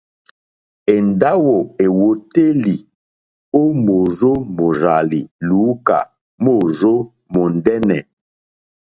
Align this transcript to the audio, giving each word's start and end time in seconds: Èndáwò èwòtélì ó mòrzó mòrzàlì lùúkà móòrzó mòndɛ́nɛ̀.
Èndáwò 0.95 1.57
èwòtélì 1.85 2.75
ó 3.59 3.61
mòrzó 3.85 4.31
mòrzàlì 4.55 5.19
lùúkà 5.47 5.97
móòrzó 6.43 6.93
mòndɛ́nɛ̀. 7.33 8.01